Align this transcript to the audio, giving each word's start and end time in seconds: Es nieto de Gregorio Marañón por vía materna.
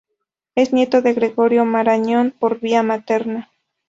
Es 0.55 0.73
nieto 0.73 1.03
de 1.03 1.13
Gregorio 1.13 1.63
Marañón 1.63 2.31
por 2.31 2.59
vía 2.59 2.81
materna. 2.81 3.51